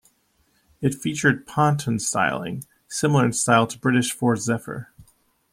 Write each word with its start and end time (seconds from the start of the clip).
It 0.81 0.95
featured 0.95 1.45
ponton 1.45 1.99
styling, 1.99 2.63
similar 2.87 3.23
in 3.23 3.33
style 3.33 3.67
to 3.67 3.77
British 3.77 4.11
Ford 4.11 4.41
Zephyr. 4.41 4.89